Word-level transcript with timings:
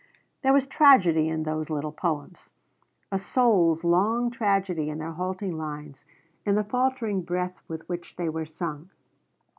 There 0.41 0.51
was 0.51 0.65
tragedy 0.65 1.29
in 1.29 1.43
those 1.43 1.69
little 1.69 1.91
poems 1.91 2.49
a 3.11 3.19
soul's 3.19 3.83
long 3.83 4.31
tragedy 4.31 4.89
in 4.89 4.97
their 4.97 5.11
halting 5.11 5.55
lines, 5.59 6.05
in 6.43 6.55
the 6.55 6.63
faltering 6.63 7.21
breath 7.21 7.61
with 7.67 7.87
which 7.87 8.15
they 8.15 8.27
were 8.27 8.47
sung. 8.47 8.89